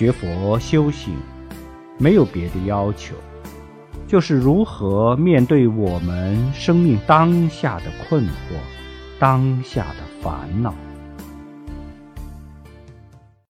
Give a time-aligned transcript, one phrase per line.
[0.00, 1.14] 学佛修行
[1.98, 3.14] 没有别的要求
[4.06, 8.30] 就是如何面对我们生命当下的困惑
[9.18, 10.74] 当下的烦恼。